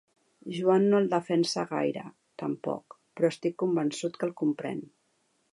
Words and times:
Joan 0.59 0.87
no 0.93 1.01
el 1.01 1.09
defensa 1.11 1.65
gaire, 1.75 2.05
tampoc, 2.45 2.99
però 3.19 3.33
estic 3.37 3.59
convençut 3.67 4.21
que 4.23 4.29
el 4.31 4.37
comprèn. 4.45 4.87